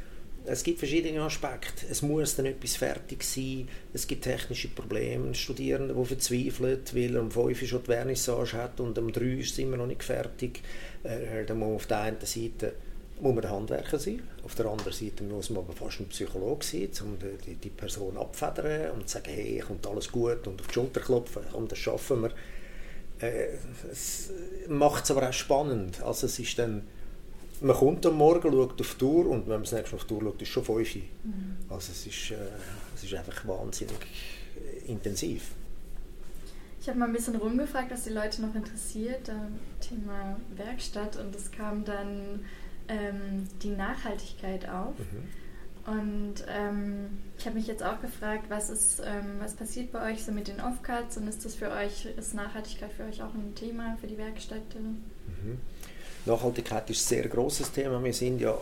es 0.45 0.63
gibt 0.63 0.79
verschiedene 0.79 1.21
Aspekte. 1.21 1.85
Es 1.89 2.01
muss 2.01 2.35
dann 2.35 2.45
etwas 2.45 2.75
fertig 2.75 3.23
sein. 3.23 3.67
Es 3.93 4.07
gibt 4.07 4.23
technische 4.23 4.69
Probleme. 4.69 5.33
Studierende, 5.33 5.93
die 5.93 6.05
verzweifeln, 6.05 6.81
weil 6.93 7.15
er 7.15 7.21
um 7.21 7.31
5 7.31 7.61
Uhr 7.61 7.67
schon 7.67 7.83
die 7.83 7.91
Vernissage 7.91 8.53
hat 8.53 8.79
und 8.79 8.97
um 8.97 9.11
3 9.11 9.21
Uhr 9.21 9.39
es 9.39 9.57
immer 9.57 9.77
noch 9.77 9.87
nicht 9.87 10.03
fertig. 10.03 10.61
Äh, 11.03 11.45
dann 11.45 11.59
muss 11.59 11.67
man 11.67 11.75
auf 11.75 11.87
der 11.87 11.99
einen 11.99 12.17
Seite 12.21 12.73
muss 13.19 13.33
man 13.33 13.49
Handwerker 13.49 13.97
sein, 13.97 14.21
auf 14.43 14.55
der 14.55 14.65
anderen 14.65 14.91
Seite 14.91 15.23
muss 15.23 15.49
man 15.49 15.63
aber 15.63 15.73
fast 15.73 16.01
ein 16.01 16.07
Psychologe 16.07 16.65
sein, 16.65 16.89
um 17.01 17.17
die, 17.17 17.55
die 17.55 17.69
Person 17.69 18.17
abfedern 18.17 18.91
und 18.91 19.07
zu 19.07 19.17
sagen, 19.17 19.31
hey, 19.33 19.59
kommt 19.59 19.87
alles 19.87 20.11
gut 20.11 20.45
und 20.47 20.59
auf 20.59 20.67
die 20.67 20.73
Schulter 20.73 20.99
klopfen, 20.99 21.43
komm, 21.51 21.67
das 21.67 21.77
schaffen 21.77 22.23
wir. 22.23 22.31
Äh, 23.21 23.57
es 23.89 24.31
macht 24.67 25.05
es 25.05 25.11
aber 25.11 25.29
auch 25.29 25.33
spannend. 25.33 26.01
Also 26.03 26.27
es 26.27 26.37
ist 26.39 26.59
dann 26.59 26.83
man 27.61 27.75
kommt 27.75 28.05
am 28.05 28.17
Morgen, 28.17 28.51
schaut 28.51 28.79
auf 28.79 28.95
die 28.95 29.05
Uhr 29.05 29.27
und 29.27 29.43
wenn 29.43 29.53
man 29.53 29.63
das 29.63 29.71
nächste 29.71 29.95
Mal 29.95 30.01
auf 30.01 30.07
die 30.07 30.13
Uhr 30.13 30.21
schaut, 30.21 30.41
ist 30.41 30.47
es 30.47 30.49
schon 30.49 30.65
5 30.65 30.95
Uhr. 30.95 31.01
Mhm. 31.23 31.57
Also 31.69 31.91
es 31.91 32.07
ist, 32.07 32.31
äh, 32.31 32.35
es 32.95 33.03
ist 33.03 33.13
einfach 33.13 33.47
wahnsinnig 33.47 33.99
intensiv. 34.87 35.51
Ich 36.81 36.89
habe 36.89 36.99
mal 36.99 37.07
ein 37.07 37.13
bisschen 37.13 37.35
rumgefragt, 37.35 37.91
was 37.91 38.03
die 38.03 38.11
Leute 38.11 38.41
noch 38.43 38.53
interessiert, 38.53 39.29
ähm, 39.29 39.59
Thema 39.79 40.37
Werkstatt 40.55 41.17
und 41.17 41.35
es 41.35 41.51
kam 41.51 41.83
dann 41.83 42.45
ähm, 42.87 43.47
die 43.63 43.71
Nachhaltigkeit 43.71 44.69
auf. 44.69 44.93
Mhm. 44.99 45.91
Und 45.99 46.45
ähm, 46.47 47.09
ich 47.37 47.45
habe 47.45 47.57
mich 47.57 47.67
jetzt 47.67 47.83
auch 47.83 48.01
gefragt, 48.01 48.45
was 48.49 48.69
ist, 48.69 49.01
ähm, 49.05 49.39
was 49.39 49.55
passiert 49.55 49.91
bei 49.91 50.11
euch 50.11 50.23
so 50.23 50.31
mit 50.31 50.47
den 50.47 50.59
Offcuts 50.59 51.17
und 51.17 51.27
ist 51.27 51.45
das 51.45 51.55
für 51.55 51.71
euch, 51.71 52.05
ist 52.05 52.33
Nachhaltigkeit 52.33 52.91
für 52.91 53.03
euch 53.03 53.21
auch 53.21 53.33
ein 53.33 53.53
Thema 53.55 53.95
für 53.99 54.07
die 54.07 54.17
Werkstätte? 54.17 54.79
Mhm. 54.79 55.59
Nachhaltigkeit 56.25 56.89
ist 56.89 57.05
ein 57.05 57.15
sehr 57.17 57.27
großes 57.27 57.71
Thema. 57.71 58.03
Wir 58.03 58.13
sind 58.13 58.39
ja 58.39 58.57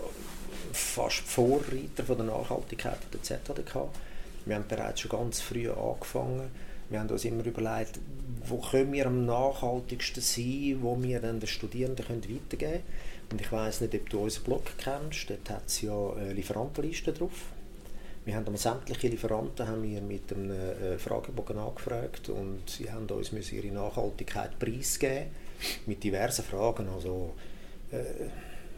fast 0.73 1.19
Vorreiter 1.19 2.03
von 2.05 2.17
der 2.17 2.25
Nachhaltigkeit 2.25 2.99
der 3.13 3.21
ZHDK. 3.23 3.87
Wir 4.45 4.55
haben 4.55 4.67
bereits 4.67 4.99
schon 4.99 5.11
ganz 5.11 5.39
früh 5.39 5.69
angefangen. 5.69 6.51
Wir 6.89 6.99
haben 6.99 7.09
uns 7.09 7.23
immer 7.23 7.45
überlegt, 7.45 7.99
wo 8.45 8.57
können 8.57 8.91
wir 8.91 9.07
am 9.07 9.25
nachhaltigsten 9.25 10.21
sein, 10.21 10.79
wo 10.81 11.01
wir 11.01 11.21
dann 11.21 11.39
den 11.39 11.47
Studierenden 11.47 12.05
können 12.05 12.23
weitergeben 12.23 12.59
können. 12.71 12.83
Und 13.31 13.41
ich 13.41 13.51
weiß 13.51 13.81
nicht, 13.81 13.95
ob 13.95 14.09
du 14.09 14.19
unseren 14.19 14.43
Blog 14.43 14.63
kennst, 14.77 15.29
dort 15.29 15.49
hat 15.49 15.63
es 15.67 15.81
ja 15.81 16.13
eine 16.13 16.33
Lieferantenliste 16.33 17.13
drauf. 17.13 17.31
Wir 18.25 18.35
haben 18.35 18.55
sämtliche 18.55 19.07
Lieferanten 19.07 19.67
haben 19.67 19.83
wir 19.83 20.01
mit 20.01 20.31
einem 20.33 20.51
äh, 20.51 20.97
Fragebogen 20.97 21.57
angefragt 21.57 22.29
und 22.29 22.69
sie 22.69 22.89
haben 22.91 23.07
uns 23.07 23.51
ihre 23.51 23.67
Nachhaltigkeit 23.67 24.59
preisgeben 24.59 25.27
mit 25.85 26.03
diversen 26.03 26.43
Fragen. 26.43 26.87
Also, 26.89 27.33
äh, 27.93 28.29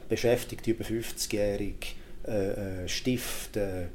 beschäftigt 0.10 0.68
über 0.68 0.84
50-jährig, 0.84 1.96
äh, 2.28 2.84
äh, 2.84 2.88
Stift, 2.88 3.58
äh, 3.58 3.88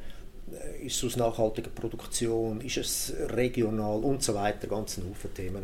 ist 0.83 0.97
es 0.97 1.05
aus 1.05 1.17
nachhaltiger 1.17 1.71
Produktion, 1.71 2.61
ist 2.61 2.77
es 2.77 3.15
regional 3.29 4.00
und 4.00 4.23
so 4.23 4.35
weiter, 4.35 4.67
ganz 4.67 4.99
ein 4.99 5.09
Haufen 5.09 5.33
Themen. 5.33 5.62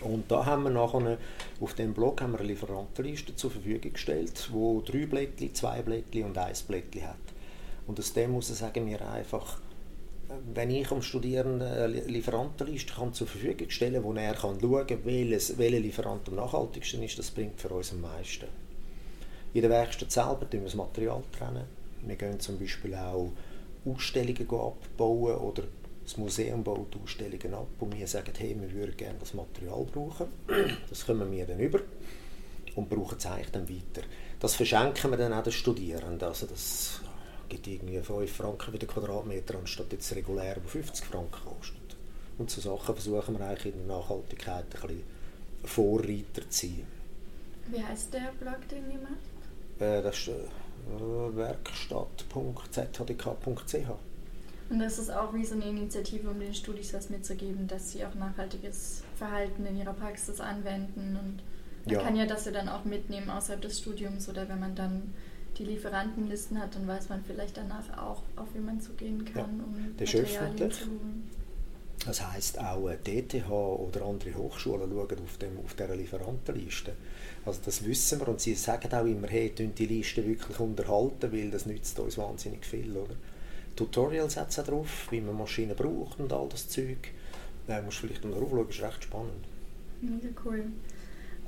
Und 0.00 0.30
da 0.30 0.44
haben 0.44 0.64
wir 0.64 0.70
nachher 0.70 1.16
auf 1.60 1.74
dem 1.74 1.94
Blog 1.94 2.20
haben 2.20 2.32
wir 2.32 2.40
eine 2.40 2.48
Lieferantenliste 2.48 3.36
zur 3.36 3.50
Verfügung 3.50 3.92
gestellt, 3.92 4.48
wo 4.50 4.80
drei 4.80 5.06
Blättchen, 5.06 5.54
zwei 5.54 5.80
Blättchen 5.80 6.24
und 6.24 6.38
ein 6.38 6.54
Blättchen 6.66 7.06
hat. 7.06 7.16
Und 7.86 7.98
aus 7.98 8.12
dem 8.12 8.32
muss 8.32 8.50
ich 8.50 8.56
sagen 8.56 8.86
wir 8.86 9.08
einfach, 9.08 9.60
wenn 10.54 10.70
ich 10.70 10.90
am 10.90 11.02
Studierenden 11.02 11.68
eine 11.68 11.86
Lieferantenliste 11.86 12.94
kann 12.94 13.12
zur 13.12 13.26
Verfügung 13.26 13.70
stellen 13.70 13.94
kann, 13.94 14.04
wo 14.04 14.12
er 14.14 14.34
kann 14.34 14.60
schauen 14.60 14.86
kann, 14.86 15.04
welches, 15.04 15.58
welcher 15.58 15.80
Lieferant 15.80 16.28
am 16.28 16.36
nachhaltigsten 16.36 17.02
ist, 17.02 17.18
das 17.18 17.30
bringt 17.30 17.60
für 17.60 17.68
uns 17.68 17.92
am 17.92 18.00
meisten. 18.00 18.46
In 19.54 19.62
der 19.62 19.70
Werkstatt 19.70 20.10
selber 20.10 20.48
trennen 20.48 20.62
wir 20.62 20.70
das 20.70 20.74
Material. 20.74 21.22
trennen. 21.36 21.64
Wir 22.04 22.16
gehen 22.16 22.40
zum 22.40 22.58
Beispiel 22.58 22.94
auch 22.94 23.32
Ausstellungen 23.84 24.48
abbauen 24.48 25.36
oder 25.36 25.64
das 26.02 26.16
Museum 26.16 26.64
baut 26.64 26.96
Ausstellungen 27.02 27.54
ab 27.54 27.68
und 27.78 27.96
wir 27.96 28.06
sagen, 28.06 28.32
hey, 28.36 28.56
wir 28.58 28.72
würden 28.72 28.96
gerne 28.96 29.18
das 29.20 29.34
Material 29.34 29.84
brauchen. 29.84 30.26
Das 30.88 31.06
kommen 31.06 31.30
wir 31.30 31.46
dann 31.46 31.60
über 31.60 31.80
und 32.74 32.88
brauchen 32.88 33.18
es 33.18 33.26
eigentlich 33.26 33.50
dann 33.50 33.68
weiter. 33.68 34.06
Das 34.40 34.54
verschenken 34.54 35.10
wir 35.10 35.16
dann 35.16 35.32
auch 35.32 35.42
den 35.42 35.52
Studierenden. 35.52 36.28
Also 36.28 36.46
das 36.46 37.00
gibt 37.52 37.66
irgendwie 37.66 38.00
5 38.00 38.32
Franken 38.32 38.72
für 38.72 38.78
den 38.78 38.88
Quadratmeter, 38.88 39.58
anstatt 39.58 39.92
jetzt 39.92 40.14
regulär, 40.14 40.56
wo 40.62 40.68
50 40.68 41.04
Franken 41.04 41.44
kostet. 41.44 41.76
Und 42.38 42.50
so 42.50 42.62
Sachen 42.62 42.94
versuchen 42.94 43.38
wir 43.38 43.46
eigentlich 43.46 43.74
in 43.74 43.86
der 43.86 43.98
Nachhaltigkeit 43.98 44.64
ein 44.64 44.70
bisschen 44.70 45.02
Vorreiter 45.64 46.48
zu 46.48 46.66
sein. 46.66 46.86
Wie 47.68 47.82
heißt 47.82 48.14
der 48.14 48.32
Blog, 48.40 48.66
den 48.68 48.90
ihr 48.90 48.98
macht? 48.98 49.12
Äh, 49.80 50.02
das 50.02 50.18
ist 50.18 50.28
äh, 50.28 51.36
werkstatt.zhdk.ch. 51.36 53.90
Und 54.70 54.78
das 54.78 54.98
ist 54.98 55.10
auch 55.10 55.34
wie 55.34 55.44
so 55.44 55.54
eine 55.54 55.66
Initiative, 55.66 56.30
um 56.30 56.40
den 56.40 56.54
Studis 56.54 56.94
was 56.94 57.10
mitzugeben, 57.10 57.68
dass 57.68 57.92
sie 57.92 58.06
auch 58.06 58.14
nachhaltiges 58.14 59.02
Verhalten 59.16 59.66
in 59.66 59.76
ihrer 59.76 59.92
Praxis 59.92 60.40
anwenden. 60.40 61.18
Und 61.22 61.42
man 61.84 61.94
ja. 61.94 62.02
kann 62.02 62.16
ja 62.16 62.24
das 62.24 62.46
ja 62.46 62.52
dann 62.52 62.70
auch 62.70 62.86
mitnehmen 62.86 63.28
außerhalb 63.28 63.60
des 63.60 63.80
Studiums 63.80 64.30
oder 64.30 64.48
wenn 64.48 64.58
man 64.58 64.74
dann 64.74 65.12
die 65.62 65.70
Lieferantenlisten 65.70 66.58
hat, 66.58 66.74
dann 66.74 66.86
weiß 66.86 67.08
man 67.08 67.22
vielleicht 67.24 67.56
danach 67.56 67.96
auch, 67.96 68.22
auf 68.36 68.48
wie 68.54 68.60
man 68.60 68.80
zugehen 68.80 69.24
kann, 69.24 69.58
ja, 69.58 69.64
um 69.64 69.96
das 69.96 70.14
Materialien 70.14 70.72
zu 70.72 70.86
holen. 70.86 71.30
Das 72.04 72.32
heisst, 72.32 72.58
auch 72.58 72.90
DTH 73.04 73.48
oder 73.48 74.04
andere 74.04 74.34
Hochschulen 74.34 74.90
schauen 74.90 75.18
auf, 75.22 75.38
dem, 75.38 75.58
auf 75.64 75.74
dieser 75.74 75.94
Lieferantenliste. 75.94 76.92
Also 77.46 77.60
das 77.64 77.84
wissen 77.84 78.18
wir 78.18 78.28
und 78.28 78.40
sie 78.40 78.54
sagen 78.54 78.92
auch 78.92 79.04
immer, 79.04 79.28
hey, 79.28 79.50
die 79.50 79.86
Liste 79.86 80.26
wirklich 80.26 80.58
unterhalten, 80.58 81.32
weil 81.32 81.50
das 81.50 81.66
nützt 81.66 81.98
uns 82.00 82.18
wahnsinnig 82.18 82.64
viel. 82.66 82.96
Oder? 82.96 83.14
Tutorials 83.76 84.36
hat 84.36 84.50
es 84.50 84.58
auch 84.58 84.64
drauf, 84.64 85.08
wie 85.10 85.20
man 85.20 85.38
Maschinen 85.38 85.76
braucht 85.76 86.18
und 86.18 86.32
all 86.32 86.48
das 86.48 86.68
Zeug. 86.68 87.10
Da 87.68 87.80
musst 87.82 88.02
du 88.02 88.08
vielleicht 88.08 88.24
mal 88.24 88.32
drauf 88.32 88.68
ist 88.68 88.82
recht 88.82 89.04
spannend. 89.04 89.44
Mega 90.00 90.28
cool. 90.44 90.64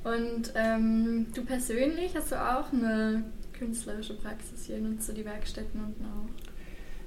Und 0.05 0.53
ähm, 0.55 1.25
du 1.33 1.43
persönlich 1.43 2.15
hast 2.15 2.31
du 2.31 2.35
auch 2.35 2.71
eine 2.71 3.23
künstlerische 3.57 4.15
Praxis 4.15 4.65
hier, 4.65 4.79
nutzt 4.79 5.09
du 5.09 5.13
die 5.13 5.25
Werkstätten 5.25 5.83
unten 5.83 6.05
auch? 6.05 6.29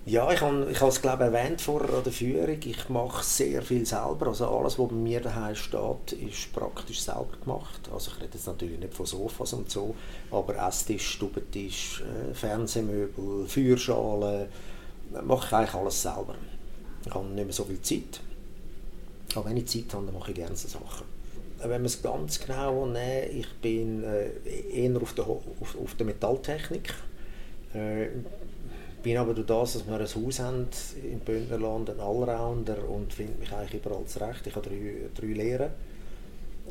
Ja, 0.06 0.32
ich 0.32 0.40
habe 0.40 0.66
ich 0.70 0.80
es 0.80 1.02
glaube 1.02 1.24
erwähnt 1.24 1.60
vorher 1.60 1.98
an 1.98 2.02
der 2.02 2.12
Führung. 2.12 2.58
Ich 2.64 2.88
mache 2.88 3.22
sehr 3.22 3.60
viel 3.60 3.84
selber. 3.84 4.28
Also 4.28 4.48
alles, 4.48 4.78
was 4.78 4.88
bei 4.88 4.94
mir 4.94 5.20
daheim 5.20 5.54
steht, 5.54 6.12
ist 6.12 6.50
praktisch 6.54 7.02
selber 7.02 7.36
gemacht. 7.44 7.90
Also 7.92 8.12
ich 8.12 8.22
rede 8.22 8.32
jetzt 8.32 8.46
natürlich 8.46 8.78
nicht 8.78 8.94
von 8.94 9.04
Sofas 9.04 9.52
und 9.52 9.70
so, 9.70 9.94
aber 10.30 10.56
Esstisch, 10.66 11.10
Stubentisch, 11.10 12.02
äh, 12.02 12.32
Fernsehmöbel, 12.32 13.46
Feuerschalen, 13.46 14.48
mache 15.24 15.46
ich 15.46 15.52
eigentlich 15.52 15.74
alles 15.74 16.00
selber. 16.00 16.36
Ich 17.04 17.14
habe 17.14 17.26
nicht 17.26 17.44
mehr 17.44 17.52
so 17.52 17.64
viel 17.64 17.82
Zeit. 17.82 18.20
Aber 19.34 19.44
wenn 19.44 19.58
ich 19.58 19.66
Zeit 19.66 19.92
habe, 19.92 20.06
dann 20.06 20.14
mache 20.14 20.30
ich 20.30 20.36
gerne 20.36 20.56
so 20.56 20.68
Sachen 20.68 21.17
wenn 21.60 21.70
man 21.70 21.86
es 21.86 22.02
ganz 22.02 22.40
genau 22.40 22.86
nehmen 22.86 23.36
ich 23.36 23.52
bin 23.60 24.04
äh, 24.04 24.30
eher 24.72 25.00
auf 25.00 25.14
der, 25.14 25.26
auf, 25.26 25.42
auf 25.82 25.94
der 25.96 26.06
Metalltechnik. 26.06 26.94
Äh, 27.74 28.08
bin 29.02 29.16
aber 29.16 29.32
durch 29.32 29.46
das, 29.46 29.74
dass 29.74 29.86
wir 29.86 29.94
ein 29.94 30.00
Haus 30.00 30.40
haben 30.40 30.66
im 31.02 31.20
Bündnerland, 31.20 31.90
ein 31.90 32.00
Allrounder 32.00 32.88
und 32.88 33.12
finde 33.12 33.38
mich 33.38 33.52
eigentlich 33.52 33.82
überall 33.84 34.04
zurecht. 34.06 34.46
Ich 34.46 34.54
habe 34.54 34.68
drei, 34.68 35.08
drei 35.14 35.32
Lehren. 35.32 35.70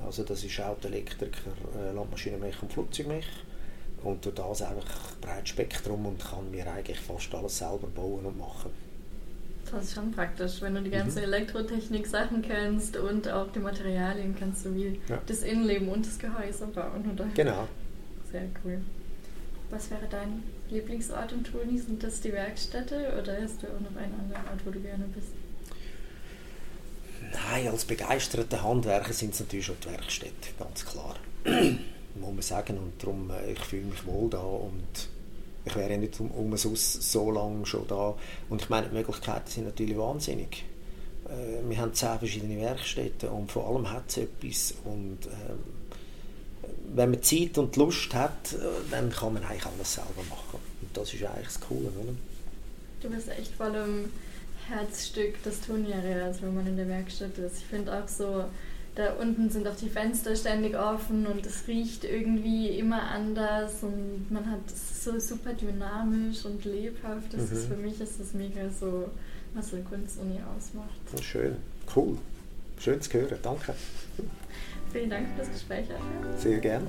Also 0.06 0.24
das 0.24 0.44
ist 0.44 0.60
Autoelektriker, 0.60 1.52
äh, 1.78 1.94
Landmaschinenmech 1.94 2.62
und 2.62 2.74
Flugzeugmech. 2.74 3.26
Und 4.04 4.24
durch 4.26 4.36
das 4.36 4.62
einfach 4.62 4.86
ein 4.86 5.22
breites 5.22 5.50
Spektrum 5.50 6.06
und 6.06 6.24
kann 6.24 6.52
mir 6.52 6.72
eigentlich 6.72 7.00
fast 7.00 7.34
alles 7.34 7.58
selber 7.58 7.88
bauen 7.88 8.26
und 8.26 8.38
machen. 8.38 8.87
Das 9.72 9.84
ist 9.84 9.96
schon 9.96 10.12
praktisch, 10.12 10.62
wenn 10.62 10.76
du 10.76 10.82
die 10.82 10.90
ganze 10.90 11.20
mhm. 11.20 11.26
Elektrotechnik-Sachen 11.26 12.42
kennst 12.42 12.98
und 12.98 13.28
auch 13.30 13.52
die 13.52 13.60
Materialien 13.60 14.36
kannst 14.38 14.66
du 14.66 14.76
wie 14.76 15.00
ja. 15.10 15.22
das 15.26 15.42
Innenleben 15.42 15.90
und 15.90 16.06
das 16.06 16.18
Gehäuse 16.18 16.68
bauen, 16.68 17.12
oder? 17.14 17.28
Genau. 17.34 17.68
Sehr 18.32 18.44
cool. 18.64 18.82
Was 19.70 19.90
wäre 19.92 20.08
dein 20.10 20.44
Lieblingsort 20.70 21.34
im 21.34 21.44
Toni? 21.44 21.78
Sind 21.78 22.02
das 22.02 22.22
die 22.22 22.32
Werkstätte 22.32 23.14
oder 23.22 23.42
hast 23.42 23.62
du 23.62 23.68
auch 23.68 23.80
noch 23.82 24.02
einen 24.02 24.14
anderen 24.14 24.48
Ort, 24.50 24.66
wo 24.66 24.72
du 24.72 24.80
gerne 24.80 25.06
bist? 25.14 25.34
Nein, 27.34 27.68
als 27.68 27.84
begeisterter 27.84 28.64
Handwerker 28.64 29.12
sind 29.12 29.34
es 29.34 29.42
natürlich 29.42 29.66
schon 29.66 29.76
die 29.84 29.92
Werkstätte, 29.92 30.50
ganz 30.58 30.86
klar. 30.86 31.16
Muss 32.16 32.34
man 32.34 32.42
sagen. 32.42 32.78
Und 32.78 33.02
darum, 33.02 33.30
äh, 33.30 33.52
ich 33.52 33.60
fühle 33.60 33.86
mich 33.86 34.06
wohl 34.06 34.30
da 34.30 34.40
und 34.40 35.10
ich 35.68 35.76
wäre 35.76 35.92
ja 35.92 35.98
nicht 35.98 36.20
um, 36.20 36.32
um 36.32 36.58
so, 36.58 37.32
lange 37.32 37.66
schon 37.66 37.88
da. 37.88 38.16
Und 38.50 38.62
ich 38.62 38.70
meine, 38.70 38.88
die 38.88 38.96
Möglichkeiten 38.96 39.50
sind 39.50 39.66
natürlich 39.66 39.98
wahnsinnig. 39.98 40.66
Äh, 41.26 41.70
wir 41.70 41.78
haben 41.78 41.94
zehn 41.94 42.20
verschiedene 42.20 42.60
Werkstätten 42.62 43.30
und 43.30 43.52
vor 43.52 43.68
allem 43.68 43.92
hat 43.92 44.04
es 44.10 44.18
etwas. 44.18 44.74
Und, 44.84 45.28
äh, 45.28 45.54
wenn 46.94 47.12
man 47.12 47.22
Zeit 47.22 47.58
und 47.58 47.76
Lust 47.76 48.14
hat, 48.14 48.54
äh, 48.54 48.58
dann 48.92 49.10
kann 49.12 49.34
man 49.34 49.44
eigentlich 49.44 49.66
alles 49.66 49.94
selber 49.94 50.24
machen. 50.30 50.60
Und 50.82 50.96
das 50.96 51.14
ist 51.14 51.24
eigentlich 51.24 51.46
das 51.46 51.60
Coole, 51.62 51.90
oder? 51.90 52.14
Du 53.02 53.10
bist 53.10 53.30
echt 53.30 53.54
voll 53.54 53.76
im 53.76 54.12
Herzstück 54.68 55.42
des 55.44 55.62
Toni-Areals, 55.62 56.42
wenn 56.42 56.56
man 56.56 56.68
in 56.68 56.78
der 56.78 56.88
Werkstatt 56.88 57.38
ist. 57.38 57.58
Ich 57.58 57.66
finde 57.66 57.94
auch 57.94 58.08
so, 58.08 58.46
da 58.98 59.14
unten 59.14 59.50
sind 59.50 59.68
auch 59.68 59.76
die 59.76 59.90
Fenster 59.90 60.36
ständig 60.36 60.76
offen 60.76 61.28
und 61.28 61.46
es 61.46 61.68
riecht 61.68 62.04
irgendwie 62.04 62.70
immer 62.70 63.04
anders 63.04 63.84
und 63.84 64.32
man 64.32 64.50
hat 64.50 64.62
es 64.68 65.04
so 65.04 65.20
super 65.20 65.54
dynamisch 65.54 66.46
und 66.46 66.66
lebhaft. 66.66 67.34
Das 67.34 67.52
mhm. 67.52 67.58
ist 67.58 67.68
für 67.68 67.76
mich 67.76 68.02
ist 68.02 68.20
das 68.20 68.34
mega 68.34 68.70
so, 68.70 69.10
was 69.54 69.74
eine 69.74 69.84
Kunstuni 69.84 70.40
ausmacht. 70.56 71.24
Schön, 71.24 71.58
cool. 71.96 72.18
Schön 72.80 73.00
zu 73.00 73.14
hören, 73.14 73.38
danke. 73.44 73.76
Vielen 74.92 75.10
Dank 75.10 75.28
für 75.30 75.40
das 75.40 75.52
Gespräch. 75.52 75.86
Sehr 76.38 76.60
gern. 76.60 76.88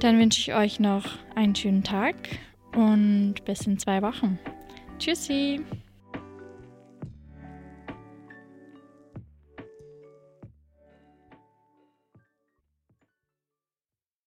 Dann 0.00 0.18
wünsche 0.18 0.40
ich 0.40 0.54
euch 0.54 0.78
noch 0.78 1.04
einen 1.34 1.54
schönen 1.54 1.82
Tag 1.82 2.16
und 2.74 3.36
bis 3.44 3.66
in 3.66 3.78
zwei 3.78 4.02
Wochen. 4.02 4.38
Tschüssi! 4.98 5.64